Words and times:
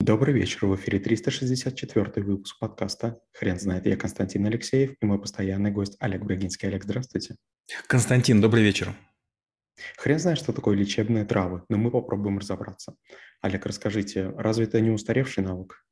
Добрый 0.00 0.32
вечер, 0.32 0.66
в 0.66 0.76
эфире 0.76 1.00
364 1.00 2.24
выпуск 2.24 2.58
подкаста 2.60 3.20
«Хрен 3.32 3.58
знает». 3.58 3.84
Я 3.84 3.96
Константин 3.96 4.46
Алексеев 4.46 4.94
и 5.00 5.04
мой 5.04 5.20
постоянный 5.20 5.72
гость 5.72 5.96
Олег 5.98 6.22
Брагинский. 6.22 6.68
Олег, 6.68 6.84
здравствуйте. 6.84 7.34
Константин, 7.88 8.40
добрый 8.40 8.62
вечер. 8.62 8.94
Хрен 9.96 10.20
знает, 10.20 10.38
что 10.38 10.52
такое 10.52 10.76
лечебные 10.76 11.24
травы, 11.24 11.64
но 11.68 11.78
мы 11.78 11.90
попробуем 11.90 12.38
разобраться. 12.38 12.94
Олег, 13.42 13.66
расскажите, 13.66 14.30
разве 14.36 14.66
это 14.66 14.80
не 14.80 14.90
устаревший 14.90 15.42
навык? 15.42 15.84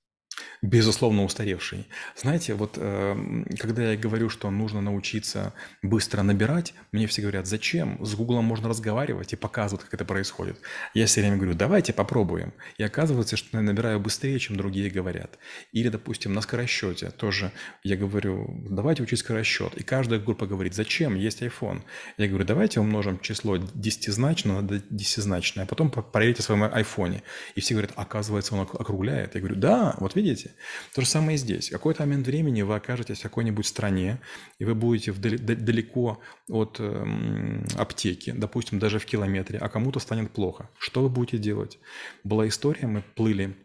Безусловно, 0.63 1.25
устаревший. 1.25 1.87
Знаете, 2.17 2.55
вот 2.55 2.75
э, 2.77 3.45
когда 3.59 3.93
я 3.93 3.97
говорю, 3.97 4.29
что 4.29 4.51
нужно 4.51 4.81
научиться 4.81 5.53
быстро 5.83 6.23
набирать, 6.23 6.75
мне 6.93 7.07
все 7.07 7.23
говорят, 7.23 7.47
зачем? 7.47 8.05
С 8.05 8.15
Гуглом 8.15 8.45
можно 8.45 8.69
разговаривать 8.69 9.33
и 9.33 9.37
показывать, 9.37 9.85
как 9.85 9.95
это 9.95 10.05
происходит. 10.05 10.59
Я 10.95 11.07
все 11.07 11.21
время 11.21 11.37
говорю, 11.37 11.55
давайте 11.55 11.93
попробуем. 11.93 12.53
И 12.79 12.83
оказывается, 12.83 13.37
что 13.37 13.57
я 13.57 13.63
набираю 13.63 14.01
быстрее, 14.01 14.39
чем 14.39 14.57
другие 14.57 14.91
говорят. 14.91 15.39
Или, 15.73 15.89
допустим, 15.89 16.33
на 16.33 16.41
скоросчете 16.41 17.11
тоже 17.11 17.53
я 17.83 17.97
говорю, 17.97 18.63
давайте 18.69 19.03
учить 19.03 19.21
скоросчет. 19.21 19.75
И 19.77 19.83
каждая 19.83 20.19
группа 20.19 20.47
говорит, 20.47 20.75
зачем? 20.75 21.15
Есть 21.15 21.43
iPhone. 21.43 21.83
Я 22.19 22.29
говорю, 22.29 22.45
давайте 22.45 22.81
умножим 22.81 23.21
число 23.21 23.57
десятизначное 23.57 24.61
на 24.61 24.83
десятизначное, 24.91 25.65
а 25.65 25.67
потом 25.67 25.91
проверите 25.91 26.43
в 26.43 26.45
своем 26.45 26.65
айфоне. 26.65 27.23
И 27.55 27.61
все 27.61 27.75
говорят, 27.75 27.93
оказывается, 27.97 28.55
он 28.55 28.63
округляет. 28.63 29.35
Я 29.35 29.41
говорю, 29.41 29.57
да, 29.57 29.95
вот 29.99 30.17
видите, 30.17 30.26
видите? 30.27 30.55
То 30.95 31.01
же 31.03 31.07
самое 31.07 31.37
и 31.37 31.39
здесь. 31.39 31.69
В 31.69 31.73
какой-то 31.73 32.03
момент 32.03 32.27
времени 32.27 32.63
вы 32.63 32.75
окажетесь 32.75 33.21
в 33.21 33.23
какой-нибудь 33.23 33.67
стране, 33.67 34.21
и 34.59 34.65
вы 34.65 34.75
будете 34.75 35.13
вдали, 35.13 35.37
далеко 35.37 36.21
от 36.49 36.77
э, 36.79 37.65
аптеки, 37.77 38.33
допустим, 38.33 38.79
даже 38.79 38.99
в 38.99 39.07
километре, 39.07 39.59
а 39.59 39.69
кому-то 39.69 40.01
станет 40.01 40.33
плохо. 40.33 40.69
Что 40.79 41.03
вы 41.03 41.09
будете 41.09 41.39
делать? 41.39 41.79
Была 42.25 42.47
история, 42.49 42.87
мы 42.87 43.03
плыли 43.03 43.57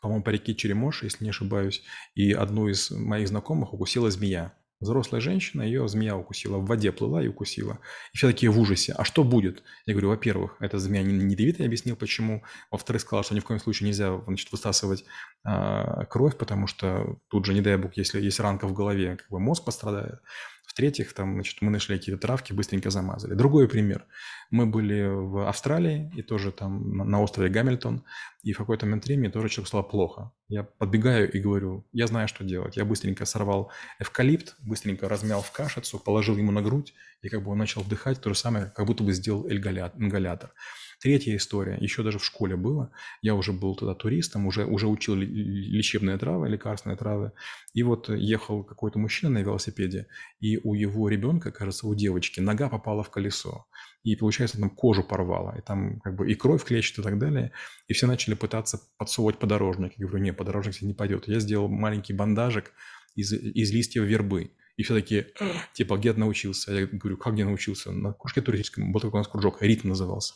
по-моему, 0.00 0.22
по 0.22 0.30
реке 0.30 0.54
Черемош, 0.54 1.02
если 1.02 1.24
не 1.24 1.30
ошибаюсь, 1.30 1.82
и 2.14 2.32
одну 2.32 2.68
из 2.68 2.90
моих 2.90 3.26
знакомых 3.26 3.74
укусила 3.74 4.10
змея. 4.10 4.54
Взрослая 4.80 5.20
женщина, 5.20 5.62
ее 5.62 5.88
змея 5.88 6.16
укусила, 6.16 6.58
в 6.58 6.66
воде 6.66 6.92
плыла 6.92 7.22
и 7.22 7.28
укусила. 7.28 7.80
И 8.12 8.16
все 8.16 8.28
такие 8.28 8.50
в 8.50 8.60
ужасе. 8.60 8.92
А 8.92 9.04
что 9.04 9.24
будет? 9.24 9.64
Я 9.86 9.94
говорю, 9.94 10.10
во-первых, 10.10 10.56
эта 10.60 10.78
змея 10.78 11.02
не, 11.02 11.12
не 11.12 11.32
ядовитая, 11.32 11.62
я 11.62 11.66
объяснил, 11.66 11.96
почему. 11.96 12.44
Во-вторых, 12.70 13.02
сказал, 13.02 13.24
что 13.24 13.34
ни 13.34 13.40
в 13.40 13.44
коем 13.44 13.58
случае 13.58 13.88
нельзя 13.88 14.20
значит, 14.26 14.52
высасывать 14.52 15.04
э, 15.44 16.04
кровь, 16.08 16.36
потому 16.36 16.68
что 16.68 17.18
тут 17.28 17.44
же, 17.44 17.54
не 17.54 17.60
дай 17.60 17.76
бог, 17.76 17.96
если 17.96 18.20
есть 18.20 18.38
ранка 18.38 18.68
в 18.68 18.72
голове, 18.72 19.16
как 19.16 19.28
бы 19.28 19.40
мозг 19.40 19.64
пострадает. 19.64 20.20
В-третьих, 20.78 21.12
там, 21.12 21.34
значит, 21.34 21.60
мы 21.60 21.72
нашли 21.72 21.98
какие-то 21.98 22.20
травки, 22.20 22.52
быстренько 22.52 22.90
замазали. 22.90 23.34
Другой 23.34 23.68
пример. 23.68 24.06
Мы 24.52 24.64
были 24.64 25.08
в 25.08 25.48
Австралии, 25.48 26.08
и 26.14 26.22
тоже 26.22 26.52
там 26.52 26.96
на 26.98 27.20
острове 27.20 27.48
Гамильтон, 27.50 28.04
и 28.44 28.52
в 28.52 28.58
какой-то 28.58 28.86
момент 28.86 29.04
времени 29.04 29.28
тоже 29.28 29.48
человек 29.48 29.66
стало 29.66 29.82
плохо. 29.82 30.30
Я 30.46 30.62
подбегаю 30.62 31.32
и 31.32 31.40
говорю, 31.40 31.84
я 31.90 32.06
знаю, 32.06 32.28
что 32.28 32.44
делать. 32.44 32.76
Я 32.76 32.84
быстренько 32.84 33.24
сорвал 33.24 33.72
эвкалипт, 33.98 34.54
быстренько 34.60 35.08
размял 35.08 35.42
в 35.42 35.50
кашицу, 35.50 35.98
положил 35.98 36.36
ему 36.36 36.52
на 36.52 36.62
грудь, 36.62 36.94
и 37.22 37.28
как 37.28 37.42
бы 37.42 37.50
он 37.50 37.58
начал 37.58 37.82
вдыхать 37.82 38.20
то 38.20 38.28
же 38.28 38.38
самое, 38.38 38.66
как 38.66 38.86
будто 38.86 39.02
бы 39.02 39.12
сделал 39.12 39.50
ингалятор. 39.50 40.52
Третья 41.00 41.36
история, 41.36 41.78
еще 41.80 42.02
даже 42.02 42.18
в 42.18 42.24
школе 42.24 42.56
было. 42.56 42.90
Я 43.22 43.36
уже 43.36 43.52
был 43.52 43.76
тогда 43.76 43.94
туристом, 43.94 44.46
уже, 44.46 44.64
уже 44.64 44.88
учил 44.88 45.14
лечебные 45.14 46.18
травы, 46.18 46.48
лекарственные 46.48 46.96
травы. 46.96 47.30
И 47.72 47.84
вот 47.84 48.08
ехал 48.08 48.64
какой-то 48.64 48.98
мужчина 48.98 49.30
на 49.30 49.38
велосипеде, 49.38 50.08
и 50.40 50.58
у 50.58 50.74
его 50.74 51.08
ребенка, 51.08 51.52
кажется, 51.52 51.86
у 51.86 51.94
девочки, 51.94 52.40
нога 52.40 52.68
попала 52.68 53.04
в 53.04 53.10
колесо. 53.10 53.66
И, 54.02 54.16
получается, 54.16 54.58
там 54.58 54.70
кожу 54.70 55.04
порвало, 55.04 55.56
и 55.56 55.62
там 55.62 56.00
как 56.00 56.16
бы 56.16 56.28
и 56.28 56.34
кровь 56.34 56.64
клещет 56.64 56.98
и 56.98 57.02
так 57.02 57.20
далее. 57.20 57.52
И 57.86 57.92
все 57.92 58.08
начали 58.08 58.34
пытаться 58.34 58.80
подсовывать 58.96 59.38
подорожник. 59.38 59.92
Я 59.98 60.06
говорю, 60.08 60.24
нет, 60.24 60.36
подорожник 60.36 60.82
не 60.82 60.94
пойдет. 60.94 61.28
Я 61.28 61.38
сделал 61.38 61.68
маленький 61.68 62.12
бандажик 62.12 62.72
из, 63.14 63.32
из 63.32 63.70
листьев 63.70 64.02
вербы. 64.02 64.50
И 64.76 64.82
все 64.82 64.94
такие, 64.94 65.28
типа, 65.74 65.96
где 65.96 66.12
научился? 66.12 66.72
Я 66.72 66.86
говорю, 66.86 67.16
как 67.18 67.34
где 67.34 67.44
научился? 67.44 67.92
На 67.92 68.12
кружке 68.12 68.40
туристическом 68.40 68.90
был 68.90 69.00
такой 69.00 69.18
у 69.18 69.20
нас 69.20 69.28
кружок, 69.28 69.62
ритм 69.62 69.88
назывался. 69.88 70.34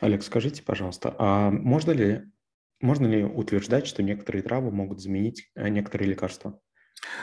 Олег, 0.00 0.22
скажите, 0.22 0.62
пожалуйста, 0.62 1.14
а 1.18 1.50
можно 1.50 1.90
ли, 1.92 2.24
можно 2.80 3.06
ли 3.06 3.24
утверждать, 3.24 3.86
что 3.86 4.02
некоторые 4.02 4.42
травы 4.42 4.70
могут 4.70 5.00
заменить 5.00 5.50
э, 5.54 5.68
некоторые 5.68 6.10
лекарства? 6.10 6.60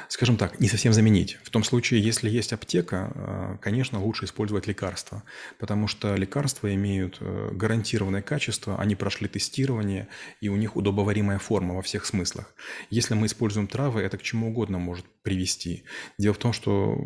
Скажем 0.08 0.38
так, 0.38 0.60
не 0.60 0.68
совсем 0.68 0.94
заменить. 0.94 1.38
В 1.44 1.50
том 1.50 1.64
случае, 1.64 2.02
если 2.02 2.30
есть 2.30 2.54
аптека, 2.54 3.12
э, 3.14 3.58
конечно, 3.62 4.02
лучше 4.02 4.26
использовать 4.26 4.68
лекарства, 4.68 5.24
потому 5.58 5.88
что 5.88 6.16
лекарства 6.16 6.74
имеют 6.74 7.18
э, 7.20 7.50
гарантированное 7.54 8.22
качество, 8.22 8.80
они 8.80 8.96
прошли 8.96 9.28
тестирование, 9.28 10.08
и 10.40 10.50
у 10.50 10.56
них 10.56 10.76
удобоваримая 10.76 11.40
форма 11.40 11.76
во 11.76 11.82
всех 11.82 12.06
смыслах. 12.06 12.54
Если 12.90 13.14
мы 13.14 13.28
используем 13.28 13.68
травы, 13.68 14.02
это 14.02 14.18
к 14.18 14.22
чему 14.22 14.50
угодно 14.50 14.80
может 14.80 15.06
привести. 15.24 15.84
Дело 16.18 16.34
в 16.34 16.40
том, 16.40 16.52
что 16.52 16.98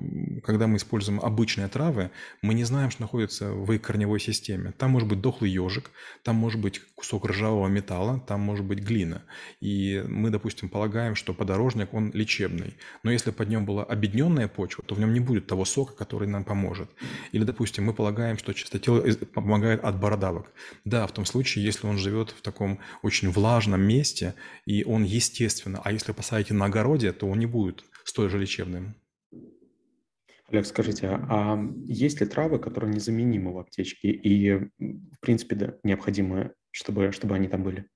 когда 0.43 0.67
мы 0.67 0.77
используем 0.77 1.19
обычные 1.19 1.67
травы, 1.67 2.11
мы 2.41 2.53
не 2.53 2.63
знаем, 2.63 2.89
что 2.89 3.01
находится 3.01 3.51
в 3.51 3.71
их 3.71 3.81
корневой 3.81 4.19
системе. 4.19 4.73
Там 4.77 4.91
может 4.91 5.09
быть 5.09 5.21
дохлый 5.21 5.51
ежик, 5.51 5.91
там 6.23 6.35
может 6.35 6.61
быть 6.61 6.81
кусок 6.95 7.25
ржавого 7.25 7.67
металла, 7.67 8.23
там 8.27 8.41
может 8.41 8.65
быть 8.65 8.79
глина. 8.79 9.23
И 9.59 10.03
мы, 10.07 10.29
допустим, 10.29 10.69
полагаем, 10.69 11.15
что 11.15 11.33
подорожник, 11.33 11.93
он 11.93 12.11
лечебный. 12.13 12.54
Но 13.03 13.11
если 13.11 13.31
под 13.31 13.49
нем 13.49 13.65
была 13.65 13.83
обедненная 13.83 14.47
почва, 14.47 14.83
то 14.83 14.95
в 14.95 14.99
нем 14.99 15.13
не 15.13 15.19
будет 15.19 15.47
того 15.47 15.65
сока, 15.65 15.93
который 15.93 16.27
нам 16.27 16.43
поможет. 16.43 16.89
Или, 17.31 17.43
допустим, 17.43 17.85
мы 17.85 17.93
полагаем, 17.93 18.37
что 18.37 18.53
чистотел 18.53 19.03
помогает 19.33 19.83
от 19.83 19.99
бородавок. 19.99 20.51
Да, 20.85 21.05
в 21.07 21.11
том 21.11 21.25
случае, 21.25 21.65
если 21.65 21.87
он 21.87 21.97
живет 21.97 22.31
в 22.31 22.41
таком 22.41 22.79
очень 23.01 23.29
влажном 23.29 23.81
месте, 23.81 24.35
и 24.65 24.83
он 24.83 25.03
естественно, 25.03 25.81
а 25.83 25.91
если 25.91 26.11
посадите 26.11 26.53
на 26.53 26.65
огороде, 26.65 27.11
то 27.11 27.27
он 27.27 27.39
не 27.39 27.45
будет 27.45 27.83
столь 28.03 28.29
же 28.29 28.39
лечебным. 28.39 28.95
Олег, 30.49 30.65
скажите, 30.67 31.07
а 31.07 31.59
есть 31.85 32.21
ли 32.21 32.27
травы, 32.27 32.59
которые 32.59 32.93
незаменимы 32.93 33.51
в 33.51 33.57
аптечке 33.57 34.09
и, 34.09 34.69
в 34.79 35.19
принципе, 35.19 35.55
да, 35.55 35.73
необходимы, 35.83 36.53
чтобы, 36.71 37.11
чтобы 37.11 37.35
они 37.35 37.47
там 37.47 37.63
были? 37.63 37.89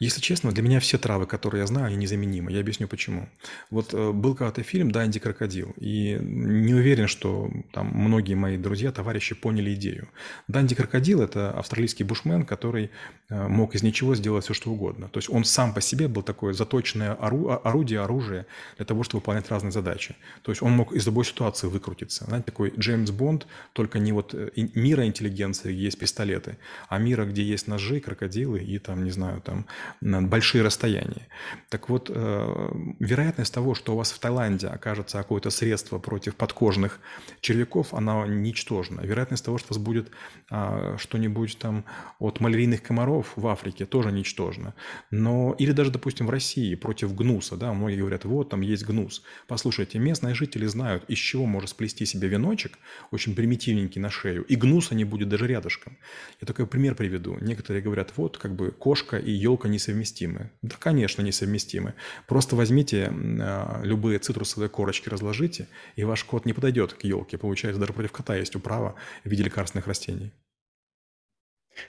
Если 0.00 0.20
честно, 0.20 0.50
для 0.52 0.62
меня 0.62 0.80
все 0.80 0.98
травы, 0.98 1.26
которые 1.26 1.60
я 1.60 1.66
знаю, 1.66 1.86
они 1.86 1.96
незаменимы. 1.96 2.50
Я 2.50 2.60
объясню 2.60 2.88
почему. 2.88 3.28
Вот 3.70 3.94
э, 3.94 4.12
был 4.12 4.34
когда-то 4.34 4.62
фильм 4.62 4.90
«Данди 4.90 5.20
крокодил», 5.20 5.72
и 5.76 6.18
не 6.20 6.74
уверен, 6.74 7.06
что 7.06 7.50
там 7.72 7.90
многие 7.94 8.34
мои 8.34 8.56
друзья, 8.56 8.90
товарищи 8.90 9.34
поняли 9.34 9.74
идею. 9.74 10.08
Данди 10.48 10.74
крокодил– 10.74 11.20
это 11.22 11.50
австралийский 11.52 12.04
бушмен, 12.04 12.44
который 12.44 12.90
э, 13.28 13.48
мог 13.48 13.74
из 13.74 13.82
ничего 13.82 14.14
сделать 14.16 14.44
все, 14.44 14.54
что 14.54 14.70
угодно. 14.70 15.08
То 15.08 15.18
есть 15.18 15.30
он 15.30 15.44
сам 15.44 15.72
по 15.72 15.80
себе 15.80 16.08
был 16.08 16.22
такое 16.22 16.52
заточенное 16.54 17.12
ору- 17.12 17.60
орудие, 17.62 18.00
оружие 18.00 18.46
для 18.76 18.86
того, 18.86 19.04
чтобы 19.04 19.20
выполнять 19.20 19.48
разные 19.50 19.72
задачи. 19.72 20.16
То 20.42 20.50
есть 20.50 20.62
он 20.62 20.72
мог 20.72 20.92
из 20.92 21.06
любой 21.06 21.24
ситуации 21.24 21.68
выкрутиться. 21.68 22.24
Знаете, 22.24 22.46
такой 22.46 22.72
Джеймс 22.76 23.10
Бонд, 23.10 23.46
только 23.72 24.00
не 24.00 24.12
вот 24.12 24.34
э, 24.34 24.50
мира 24.56 25.06
интеллигенции, 25.06 25.72
где 25.72 25.84
есть 25.84 25.98
пистолеты, 25.98 26.56
а 26.88 26.98
мира, 26.98 27.24
где 27.24 27.42
есть 27.42 27.68
ножи, 27.68 28.00
крокодилы 28.00 28.58
и 28.58 28.78
там, 28.78 29.04
не 29.04 29.10
знаю, 29.10 29.40
там 29.40 29.51
там, 29.52 29.66
на 30.00 30.22
большие 30.22 30.62
расстояния. 30.62 31.28
Так 31.68 31.88
вот, 31.88 32.10
э, 32.14 32.68
вероятность 33.00 33.52
того, 33.52 33.74
что 33.74 33.92
у 33.92 33.96
вас 33.96 34.12
в 34.12 34.18
Таиланде 34.18 34.68
окажется 34.68 35.18
какое-то 35.18 35.50
средство 35.50 35.98
против 35.98 36.36
подкожных 36.36 37.00
червяков, 37.40 37.92
она 37.94 38.26
ничтожна. 38.26 39.02
Вероятность 39.02 39.44
того, 39.44 39.58
что 39.58 39.68
у 39.70 39.74
вас 39.74 39.84
будет 39.84 40.10
а, 40.50 40.96
что-нибудь 40.98 41.58
там 41.58 41.84
от 42.18 42.40
малярийных 42.40 42.82
комаров 42.82 43.32
в 43.36 43.46
Африке, 43.46 43.84
тоже 43.84 44.12
ничтожна. 44.12 44.74
Но, 45.10 45.54
или 45.58 45.72
даже, 45.72 45.90
допустим, 45.90 46.26
в 46.26 46.30
России 46.30 46.74
против 46.74 47.14
гнуса, 47.14 47.56
да, 47.56 47.72
многие 47.72 47.98
говорят, 47.98 48.24
вот 48.24 48.48
там 48.48 48.62
есть 48.62 48.86
гнус. 48.86 49.22
Послушайте, 49.48 49.98
местные 49.98 50.34
жители 50.34 50.66
знают, 50.66 51.04
из 51.10 51.18
чего 51.18 51.46
может 51.46 51.70
сплести 51.70 52.06
себе 52.06 52.28
веночек, 52.28 52.78
очень 53.10 53.34
примитивненький 53.34 54.00
на 54.00 54.10
шею, 54.10 54.44
и 54.44 54.56
гнуса 54.56 54.94
не 54.94 55.04
будет 55.04 55.28
даже 55.28 55.46
рядышком. 55.46 55.98
Я 56.40 56.46
такой 56.46 56.66
пример 56.66 56.94
приведу. 56.94 57.36
Некоторые 57.40 57.82
говорят, 57.82 58.12
вот 58.16 58.38
как 58.38 58.54
бы 58.54 58.70
кошка 58.70 59.18
и 59.18 59.41
елка 59.42 59.68
несовместимы. 59.68 60.50
Да, 60.62 60.76
конечно, 60.78 61.22
несовместимы. 61.22 61.94
Просто 62.28 62.56
возьмите 62.56 63.10
а, 63.10 63.80
любые 63.82 64.18
цитрусовые 64.18 64.68
корочки, 64.68 65.08
разложите, 65.08 65.68
и 65.96 66.04
ваш 66.04 66.24
кот 66.24 66.46
не 66.46 66.52
подойдет 66.52 66.94
к 66.94 67.04
елке. 67.04 67.38
Получается, 67.38 67.80
даже 67.80 67.92
против 67.92 68.12
кота 68.12 68.36
есть 68.36 68.56
управа 68.56 68.94
в 69.24 69.30
виде 69.30 69.42
лекарственных 69.42 69.86
растений. 69.86 70.32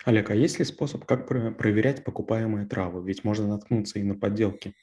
Олег, 0.05 0.31
а 0.31 0.35
есть 0.35 0.59
ли 0.59 0.65
способ, 0.65 1.05
как 1.05 1.27
проверять 1.27 2.03
покупаемые 2.03 2.65
травы? 2.65 3.05
Ведь 3.05 3.23
можно 3.23 3.47
наткнуться 3.47 3.99
и 3.99 4.03
на 4.03 4.15
подделки. 4.15 4.73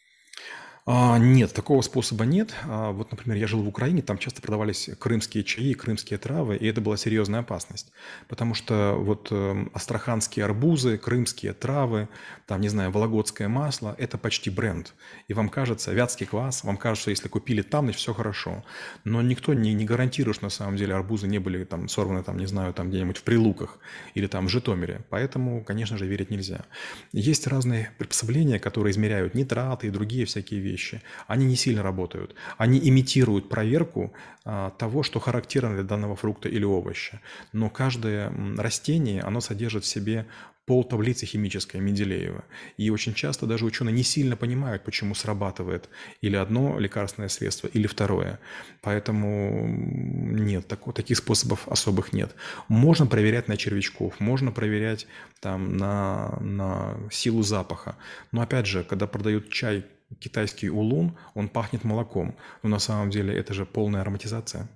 А, 0.87 1.19
нет, 1.19 1.53
такого 1.53 1.83
способа 1.83 2.25
нет. 2.25 2.55
А, 2.65 2.91
вот, 2.93 3.11
например, 3.11 3.37
я 3.37 3.47
жил 3.47 3.63
в 3.63 3.69
Украине, 3.69 4.01
там 4.01 4.17
часто 4.17 4.41
продавались 4.41 4.89
крымские 4.99 5.45
чаи, 5.45 5.75
крымские 5.75 6.19
травы, 6.19 6.57
и 6.57 6.67
это 6.67 6.81
была 6.81 6.97
серьезная 6.97 7.41
опасность. 7.41 7.93
Потому 8.29 8.55
что 8.55 8.95
вот 8.99 9.29
э, 9.31 9.67
астраханские 9.75 10.47
арбузы, 10.47 10.97
крымские 10.97 11.53
травы, 11.53 12.09
там, 12.47 12.61
не 12.61 12.69
знаю, 12.69 12.91
вологодское 12.91 13.49
масло– 13.49 13.95
это 13.99 14.17
почти 14.17 14.49
бренд. 14.49 14.95
И 15.29 15.35
вам 15.35 15.51
кажется, 15.51 15.93
вятский 15.93 16.27
квас, 16.27 16.65
вам 16.65 16.79
кажется, 16.79 17.03
что 17.03 17.11
если 17.11 17.29
купили 17.29 17.61
там, 17.61 17.85
значит, 17.85 18.01
все 18.01 18.15
хорошо. 18.15 18.65
Но 19.05 19.21
никто 19.21 19.53
не, 19.53 19.75
не 19.75 19.85
гарантирует, 19.85 20.37
что 20.37 20.47
на 20.47 20.51
самом 20.51 20.77
деле 20.77 20.95
арбузы 20.95 21.29
не 21.29 21.39
были 21.39 21.65
там 21.65 21.89
сорваны, 21.89 22.23
там, 22.23 22.39
не 22.39 22.47
знаю, 22.47 22.73
там 22.73 22.89
где-нибудь 22.89 23.19
в 23.19 23.23
Прилуках 23.23 23.79
или 24.15 24.27
там 24.27 24.47
в 24.47 24.49
Житомире. 24.49 25.03
Поэтому, 25.11 25.63
конечно 25.63 25.99
же, 25.99 26.07
верить 26.07 26.31
нельзя. 26.31 26.65
Есть 27.13 27.47
разные 27.47 27.93
приспособления, 27.99 28.59
которые 28.59 28.93
измеряют 28.93 29.35
нитраты 29.35 29.87
и 29.87 29.91
другие 29.91 30.25
всякие 30.25 30.61
вещи 30.61 30.70
вещи, 30.71 31.03
они 31.27 31.47
не 31.47 31.57
сильно 31.57 31.83
работают. 31.83 32.35
Они 32.59 32.79
имитируют 32.79 33.49
проверку 33.49 34.13
а, 34.45 34.71
того, 34.71 35.03
что 35.03 35.21
характерно 35.21 35.75
для 35.75 35.85
данного 35.85 36.17
фрукта 36.17 36.49
или 36.49 36.65
овоща. 36.65 37.21
Но 37.53 37.71
каждое 37.71 38.33
растение, 38.57 39.23
оно 39.23 39.41
содержит 39.41 39.85
в 39.85 39.87
себе 39.89 40.27
пол 40.71 40.85
таблицы 40.85 41.27
химической 41.27 41.81
Менделеева. 41.81 42.45
И 42.77 42.91
очень 42.91 43.13
часто 43.13 43.47
даже 43.47 43.65
ученые 43.65 43.93
не 43.93 44.05
сильно 44.05 44.37
понимают, 44.37 44.85
почему 44.85 45.17
срабатывает 45.17 45.89
или 46.21 46.37
одно 46.37 46.79
лекарственное 46.79 47.29
средство, 47.29 47.67
или 47.67 47.89
второе. 47.89 48.39
Поэтому 48.81 49.67
нет, 49.67 50.69
так, 50.69 50.95
таких 50.95 51.17
способов 51.17 51.67
особых 51.67 52.13
нет. 52.13 52.37
Можно 52.69 53.07
проверять 53.07 53.49
на 53.49 53.57
червячков, 53.57 54.21
можно 54.21 54.53
проверять 54.53 55.09
там, 55.41 55.77
на, 55.77 56.39
на 56.41 56.97
силу 57.11 57.43
запаха. 57.43 57.97
Но 58.31 58.41
опять 58.41 58.67
же, 58.67 58.85
когда 58.85 59.09
продают 59.09 59.51
чай 59.51 59.85
китайский 60.19 60.71
улун, 60.71 61.17
он 61.35 61.49
пахнет 61.49 61.85
молоком. 61.85 62.37
Но 62.63 62.69
на 62.69 62.79
самом 62.79 63.11
деле 63.11 63.35
это 63.35 63.55
же 63.55 63.67
полная 63.67 64.01
ароматизация. 64.01 64.69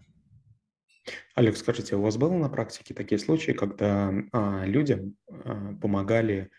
Олег, 1.35 1.57
скажите, 1.57 1.97
у 1.97 2.03
вас 2.03 2.17
было 2.17 2.33
на 2.35 2.49
практике 2.49 2.95
такие 2.95 3.19
случаи, 3.19 3.53
когда 3.53 4.13
а, 4.33 4.65
людям 4.65 5.17
а, 5.29 5.75
помогали, 5.75 6.51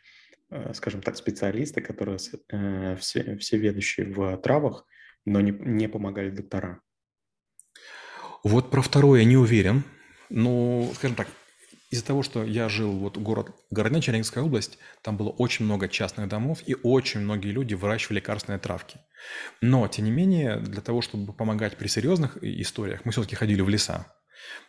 а, 0.50 0.74
скажем 0.74 1.02
так, 1.02 1.16
специалисты, 1.16 1.82
которые 1.82 2.18
а, 2.52 2.96
все, 2.98 3.38
все 3.38 3.58
ведущие 3.58 4.14
в 4.14 4.38
травах, 4.38 4.86
но 5.26 5.42
не, 5.42 5.52
не 5.52 5.88
помогали 5.88 6.30
доктора? 6.30 6.82
Вот 8.44 8.70
про 8.70 8.82
второе 8.82 9.24
не 9.24 9.38
уверен. 9.38 9.84
Ну, 10.30 10.92
скажем 10.96 11.16
так, 11.16 11.28
из-за 11.90 12.06
того, 12.06 12.24
что 12.24 12.44
я 12.44 12.68
жил 12.70 12.92
вот 12.92 13.18
город 13.18 13.52
Городня, 13.70 14.02
Черниговская 14.02 14.44
область, 14.44 14.78
там 15.02 15.18
было 15.18 15.30
очень 15.30 15.66
много 15.66 15.88
частных 15.88 16.28
домов, 16.28 16.60
и 16.66 16.76
очень 16.84 17.22
многие 17.22 17.52
люди 17.52 17.74
выращивали 17.74 18.18
лекарственные 18.18 18.60
травки. 18.60 19.00
Но, 19.62 19.88
тем 19.88 20.06
не 20.06 20.12
менее, 20.12 20.58
для 20.58 20.82
того, 20.82 21.02
чтобы 21.02 21.34
помогать 21.34 21.78
при 21.78 21.88
серьезных 21.88 22.38
историях, 22.44 23.06
мы 23.06 23.12
все-таки 23.12 23.36
ходили 23.36 23.62
в 23.62 23.70
леса. 23.70 24.08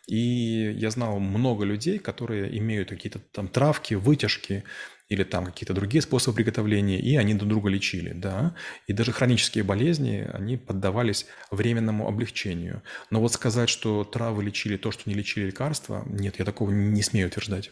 И 0.06 0.72
я 0.76 0.90
знал 0.90 1.18
много 1.18 1.64
людей, 1.64 1.98
которые 1.98 2.56
имеют 2.58 2.88
какие-то 2.88 3.18
там 3.18 3.48
травки, 3.48 3.94
вытяжки, 3.94 4.64
или 5.08 5.24
там 5.24 5.46
какие-то 5.46 5.74
другие 5.74 6.02
способы 6.02 6.36
приготовления, 6.36 6.98
и 6.98 7.16
они 7.16 7.34
друг 7.34 7.48
друга 7.48 7.68
лечили, 7.68 8.12
да. 8.12 8.54
И 8.86 8.92
даже 8.92 9.12
хронические 9.12 9.64
болезни, 9.64 10.28
они 10.32 10.56
поддавались 10.56 11.26
временному 11.50 12.08
облегчению. 12.08 12.82
Но 13.10 13.20
вот 13.20 13.32
сказать, 13.32 13.68
что 13.68 14.04
травы 14.04 14.42
лечили 14.44 14.76
то, 14.76 14.90
что 14.90 15.08
не 15.08 15.14
лечили 15.14 15.46
лекарства, 15.46 16.02
нет, 16.06 16.38
я 16.38 16.44
такого 16.44 16.70
не 16.70 17.02
смею 17.02 17.28
утверждать. 17.28 17.70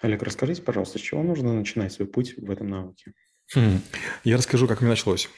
Олег, 0.00 0.22
расскажите, 0.22 0.62
пожалуйста, 0.62 0.98
с 0.98 1.02
чего 1.02 1.22
нужно 1.22 1.52
начинать 1.52 1.92
свой 1.92 2.08
путь 2.08 2.34
в 2.36 2.50
этом 2.50 2.68
науке? 2.68 3.12
Хм. 3.54 3.80
Я 4.24 4.36
расскажу, 4.36 4.66
как 4.66 4.80
мне 4.80 4.90
началось 4.90 5.28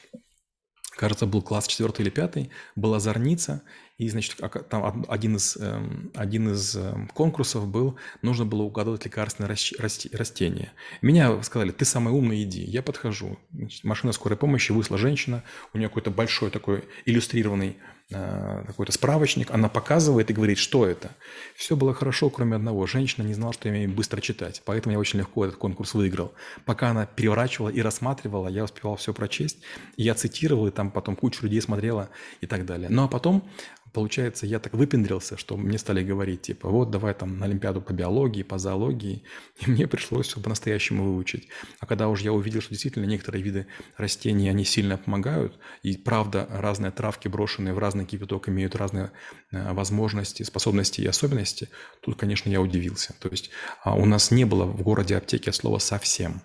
кажется, 1.01 1.25
был 1.25 1.41
класс 1.41 1.67
4 1.67 1.91
или 1.97 2.11
5, 2.11 2.49
была 2.75 2.99
зорница, 2.99 3.63
и, 3.97 4.07
значит, 4.07 4.39
там 4.69 5.03
один 5.07 5.35
из, 5.35 5.57
эм, 5.57 6.11
один 6.13 6.51
из 6.53 6.75
эм, 6.75 7.07
конкурсов 7.07 7.67
был, 7.67 7.97
нужно 8.21 8.45
было 8.45 8.61
угадывать 8.61 9.05
лекарственное 9.05 9.49
растение. 9.49 10.71
Меня 11.01 11.41
сказали, 11.41 11.71
ты 11.71 11.85
самый 11.85 12.13
умный, 12.13 12.43
иди. 12.43 12.61
Я 12.63 12.83
подхожу. 12.83 13.39
Значит, 13.51 13.83
машина 13.83 14.13
скорой 14.13 14.37
помощи, 14.37 14.71
вышла 14.71 14.99
женщина, 14.99 15.43
у 15.73 15.79
нее 15.79 15.87
какой-то 15.87 16.11
большой 16.11 16.51
такой 16.51 16.83
иллюстрированный 17.05 17.77
какой-то 18.11 18.91
справочник, 18.91 19.51
она 19.51 19.69
показывает 19.69 20.29
и 20.29 20.33
говорит, 20.33 20.57
что 20.57 20.85
это. 20.85 21.11
Все 21.55 21.75
было 21.75 21.93
хорошо, 21.93 22.29
кроме 22.29 22.55
одного. 22.55 22.85
Женщина 22.87 23.25
не 23.25 23.33
знала, 23.33 23.53
что 23.53 23.67
я 23.67 23.73
умею 23.73 23.91
быстро 23.91 24.21
читать, 24.21 24.61
поэтому 24.65 24.93
я 24.93 24.99
очень 24.99 25.19
легко 25.19 25.45
этот 25.45 25.57
конкурс 25.57 25.93
выиграл. 25.93 26.33
Пока 26.65 26.89
она 26.89 27.05
переворачивала 27.05 27.69
и 27.69 27.81
рассматривала, 27.81 28.47
я 28.47 28.63
успевал 28.63 28.95
все 28.95 29.13
прочесть, 29.13 29.59
я 29.97 30.13
цитировал, 30.13 30.67
и 30.67 30.71
там 30.71 30.91
потом 30.91 31.15
куча 31.15 31.43
людей 31.43 31.61
смотрела 31.61 32.09
и 32.41 32.47
так 32.47 32.65
далее. 32.65 32.89
Ну 32.89 33.03
а 33.03 33.07
потом 33.07 33.49
получается, 33.93 34.45
я 34.45 34.59
так 34.59 34.73
выпендрился, 34.73 35.37
что 35.37 35.57
мне 35.57 35.77
стали 35.77 36.03
говорить, 36.03 36.43
типа, 36.43 36.69
вот, 36.69 36.91
давай 36.91 37.13
там 37.13 37.37
на 37.37 37.45
Олимпиаду 37.45 37.81
по 37.81 37.93
биологии, 37.93 38.43
по 38.43 38.57
зоологии, 38.57 39.23
и 39.59 39.69
мне 39.69 39.87
пришлось 39.87 40.27
все 40.27 40.39
по-настоящему 40.39 41.03
выучить. 41.03 41.49
А 41.79 41.85
когда 41.85 42.07
уже 42.07 42.25
я 42.25 42.33
увидел, 42.33 42.61
что 42.61 42.71
действительно 42.71 43.05
некоторые 43.05 43.43
виды 43.43 43.67
растений, 43.97 44.49
они 44.49 44.63
сильно 44.63 44.97
помогают, 44.97 45.59
и 45.83 45.97
правда, 45.97 46.47
разные 46.49 46.91
травки, 46.91 47.27
брошенные 47.27 47.73
в 47.73 47.79
разный 47.79 48.05
кипяток, 48.05 48.49
имеют 48.49 48.75
разные 48.75 49.11
э, 49.51 49.73
возможности, 49.73 50.43
способности 50.43 51.01
и 51.01 51.07
особенности, 51.07 51.69
тут, 52.01 52.17
конечно, 52.17 52.49
я 52.49 52.61
удивился. 52.61 53.15
То 53.19 53.29
есть 53.29 53.51
а 53.83 53.95
у 53.95 54.05
нас 54.05 54.31
не 54.31 54.45
было 54.45 54.65
в 54.65 54.81
городе 54.81 55.17
аптеки 55.17 55.49
слова 55.49 55.79
«совсем». 55.79 56.41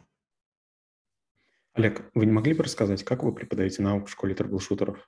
Олег, 1.74 2.10
вы 2.14 2.24
не 2.24 2.32
могли 2.32 2.54
бы 2.54 2.64
рассказать, 2.64 3.04
как 3.04 3.22
вы 3.22 3.34
преподаете 3.34 3.82
науку 3.82 4.06
в 4.06 4.10
школе 4.10 4.34
трэблшутеров? 4.34 5.06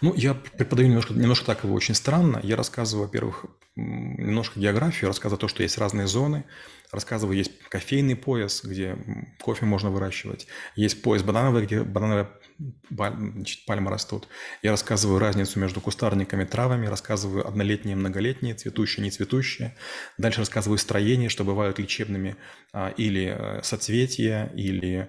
Ну, 0.00 0.14
я 0.14 0.34
преподаю 0.34 0.88
немножко, 0.88 1.14
немножко 1.14 1.46
так 1.46 1.64
его 1.64 1.74
очень 1.74 1.94
странно. 1.94 2.40
Я 2.42 2.56
рассказываю, 2.56 3.06
во-первых, 3.06 3.46
немножко 3.76 4.60
географию, 4.60 5.08
рассказываю 5.08 5.38
то, 5.38 5.48
что 5.48 5.62
есть 5.62 5.78
разные 5.78 6.06
зоны, 6.06 6.44
рассказываю, 6.92 7.36
есть 7.36 7.58
кофейный 7.68 8.16
пояс, 8.16 8.62
где 8.64 8.96
кофе 9.40 9.66
можно 9.66 9.90
выращивать, 9.90 10.46
есть 10.76 11.02
пояс 11.02 11.22
банановый, 11.22 11.66
где 11.66 11.82
банановая 11.82 12.30
значит, 13.00 13.64
пальмы 13.66 13.90
растут. 13.90 14.28
Я 14.62 14.70
рассказываю 14.70 15.18
разницу 15.18 15.58
между 15.58 15.80
кустарниками, 15.80 16.44
травами, 16.44 16.86
рассказываю 16.86 17.46
однолетние, 17.46 17.96
многолетние, 17.96 18.54
цветущие, 18.54 19.02
не 19.02 19.10
цветущие. 19.10 19.74
Дальше 20.18 20.40
рассказываю 20.40 20.78
строения, 20.78 21.28
что 21.28 21.44
бывают 21.44 21.78
лечебными 21.78 22.36
а, 22.72 22.90
или 22.96 23.34
э, 23.36 23.62
соцветия, 23.62 24.52
или 24.54 25.08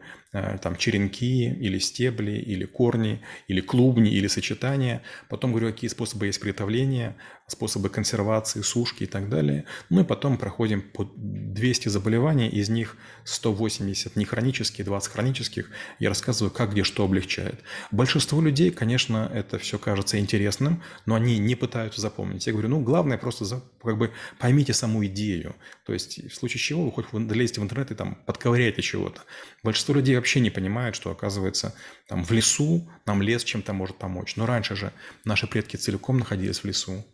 там 0.61 0.75
черенки, 0.75 1.49
или 1.49 1.79
стебли, 1.79 2.31
или 2.31 2.65
корни, 2.65 3.21
или 3.47 3.61
клубни, 3.61 4.11
или 4.11 4.27
сочетания. 4.27 5.01
Потом 5.29 5.51
говорю, 5.51 5.71
какие 5.71 5.89
способы 5.89 6.27
есть 6.27 6.39
приготовления, 6.39 7.15
способы 7.47 7.89
консервации, 7.89 8.61
сушки 8.61 9.03
и 9.03 9.05
так 9.05 9.29
далее. 9.29 9.65
Ну 9.89 10.01
и 10.01 10.03
потом 10.03 10.37
проходим 10.37 10.81
по 10.81 11.09
200 11.15 11.89
заболеваний, 11.89 12.49
из 12.49 12.69
них 12.69 12.97
180 13.23 14.15
не 14.15 14.25
хронические, 14.25 14.85
20 14.85 15.11
хронических. 15.11 15.69
Я 15.99 16.09
рассказываю, 16.09 16.51
как 16.51 16.71
где 16.71 16.83
что 16.83 17.03
облегчает. 17.03 17.61
Большинство 17.91 18.41
людей, 18.41 18.71
конечно, 18.71 19.29
это 19.33 19.59
все 19.59 19.77
кажется 19.77 20.19
интересным, 20.19 20.81
но 21.05 21.15
они 21.15 21.37
не 21.37 21.55
пытаются 21.55 22.01
запомнить. 22.01 22.47
Я 22.47 22.53
говорю, 22.53 22.69
ну 22.69 22.79
главное 22.81 23.17
просто 23.17 23.45
как 23.81 23.97
бы 23.97 24.11
поймите 24.39 24.73
саму 24.73 25.05
идею. 25.05 25.55
То 25.85 25.93
есть 25.93 26.31
в 26.31 26.35
случае 26.35 26.59
чего 26.59 26.85
вы 26.85 26.91
хоть 26.91 27.05
лезете 27.13 27.61
в 27.61 27.63
интернет 27.63 27.91
и 27.91 27.95
там 27.95 28.15
подковыряете 28.25 28.81
чего-то. 28.81 29.21
Большинство 29.63 29.93
людей 29.93 30.17
вообще 30.25 30.39
не 30.39 30.49
понимают, 30.49 30.95
что 30.95 31.11
оказывается 31.11 31.75
там 32.07 32.23
в 32.23 32.31
лесу 32.31 32.89
нам 33.05 33.21
лес 33.21 33.43
чем-то 33.43 33.73
может 33.73 33.97
помочь. 33.97 34.37
Но 34.37 34.47
раньше 34.47 34.75
же 34.75 34.91
наши 35.23 35.45
предки 35.45 35.77
целиком 35.77 36.17
находились 36.17 36.61
в 36.61 36.65
лесу. 36.65 37.05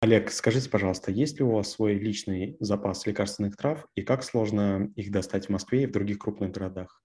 Олег, 0.00 0.30
скажите, 0.30 0.70
пожалуйста, 0.70 1.10
есть 1.10 1.38
ли 1.38 1.44
у 1.44 1.50
вас 1.50 1.72
свой 1.72 1.98
личный 1.98 2.56
запас 2.58 3.04
лекарственных 3.04 3.58
трав 3.58 3.84
и 3.94 4.00
как 4.02 4.24
сложно 4.24 4.90
их 4.96 5.10
достать 5.10 5.46
в 5.46 5.48
Москве 5.50 5.82
и 5.82 5.86
в 5.86 5.92
других 5.92 6.18
крупных 6.18 6.52
городах? 6.52 7.02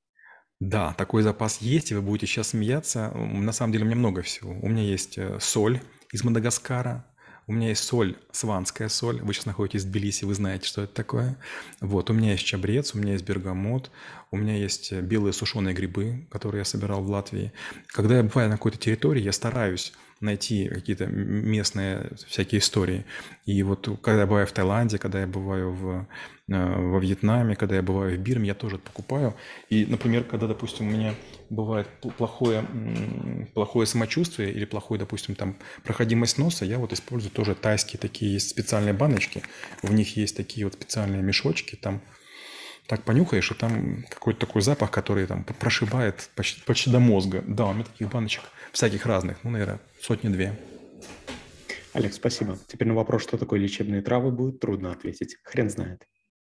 Да, 0.62 0.94
такой 0.94 1.24
запас 1.24 1.58
есть, 1.60 1.92
и 1.92 1.96
вы 1.96 2.02
будете 2.02 2.28
сейчас 2.28 2.50
смеяться. 2.50 3.12
На 3.12 3.52
самом 3.52 3.74
деле 3.74 3.84
у 3.84 3.88
меня 3.88 3.98
много 3.98 4.22
всего. 4.22 4.58
У 4.62 4.70
меня 4.70 4.84
есть 4.84 5.18
э, 5.18 5.40
соль 5.42 5.82
из 6.14 6.24
Мадагаскара, 6.24 7.06
у 7.50 7.52
меня 7.52 7.70
есть 7.70 7.84
соль, 7.84 8.16
сванская 8.32 8.90
соль. 8.90 9.22
Вы 9.24 9.34
сейчас 9.34 9.48
находитесь 9.48 9.84
в 9.84 9.90
Тбилиси, 9.90 10.24
вы 10.24 10.36
знаете, 10.36 10.68
что 10.68 10.84
это 10.84 10.94
такое. 10.94 11.36
Вот, 11.82 12.12
у 12.12 12.14
меня 12.14 12.34
есть 12.34 12.46
чабрец, 12.46 12.94
у 12.94 13.00
меня 13.00 13.14
есть 13.14 13.26
бергамот, 13.26 13.90
у 14.30 14.38
меня 14.38 14.56
есть 14.56 14.92
э, 14.92 15.02
белые 15.02 15.34
сушеные 15.34 15.74
грибы, 15.74 16.28
которые 16.30 16.60
я 16.60 16.66
собирал 16.66 17.02
в 17.02 17.10
Латвии. 17.10 17.52
Когда 17.88 18.18
я 18.18 18.24
бываю 18.24 18.50
на 18.50 18.58
какой-то 18.58 18.78
территории, 18.78 19.24
я 19.24 19.32
стараюсь 19.32 19.94
найти 20.20 20.68
какие-то 20.68 21.06
местные 21.08 22.12
всякие 22.28 22.60
истории. 22.60 23.06
И 23.46 23.64
вот 23.64 23.88
когда 24.02 24.22
я 24.22 24.28
бываю 24.28 24.48
в 24.48 24.52
Таиланде, 24.52 24.98
когда 24.98 25.22
я 25.22 25.28
бываю 25.28 25.72
в, 25.72 26.08
э, 26.48 26.76
во 26.76 27.00
Вьетнаме, 27.00 27.56
когда 27.56 27.76
я 27.76 27.82
бываю 27.82 28.18
в 28.18 28.20
Бирме, 28.22 28.48
я 28.48 28.54
тоже 28.54 28.78
покупаю. 28.78 29.36
И, 29.70 29.86
например, 29.86 30.24
когда, 30.24 30.48
допустим, 30.48 30.88
у 30.88 30.92
меня 30.92 31.16
бывает 31.50 31.88
плохое, 32.18 32.66
плохое 33.54 33.88
самочувствие 33.88 34.52
или 34.52 34.66
плохой, 34.66 35.00
допустим, 35.00 35.36
там 35.36 35.56
проходимость 35.84 36.38
носа, 36.38 36.66
я 36.66 36.78
вот 36.80 36.94
использую 36.94 37.32
тоже 37.32 37.56
тайские 37.56 38.00
такие 38.00 38.34
есть 38.34 38.50
специальные 38.50 38.94
баночки, 38.94 39.42
в 39.82 39.94
них 39.94 40.18
есть 40.18 40.36
такие 40.36 40.66
вот 40.66 40.74
специальные 40.74 41.22
мешочки, 41.22 41.76
там 41.76 42.02
Так 42.90 43.04
понюхаешь, 43.04 43.52
и 43.52 43.54
там 43.54 44.04
какой-то 44.10 44.48
такой 44.48 44.64
запах, 44.64 44.90
который 44.90 45.28
там 45.28 45.44
прошибает 45.44 46.28
почти, 46.36 46.60
почти 46.66 46.90
до 46.90 46.98
мозга. 46.98 47.44
Да, 47.46 47.68
у 47.68 47.74
меня 47.74 47.84
таких 47.84 48.10
баночек 48.10 48.42
всяких 48.72 49.06
разных, 49.06 49.38
ну, 49.44 49.52
наверное, 49.52 49.80
сотни-две. 50.02 50.58
Олег, 51.94 52.14
спасибо. 52.14 52.58
Теперь 52.66 52.88
на 52.88 52.96
вопрос, 52.96 53.22
что 53.22 53.38
такое 53.38 53.60
лечебные 53.60 54.02
травы, 54.02 54.32
будет 54.32 54.60
трудно 54.60 54.92
ответить. 54.92 55.38
Хрен 55.44 55.70
знает. 55.70 56.09